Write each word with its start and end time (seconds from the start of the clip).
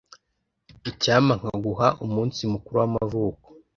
Icyampa 0.89 1.33
nkaguha 1.39 1.87
umunsi 2.05 2.41
mukuru 2.51 2.75
w'amavuko 2.81 3.47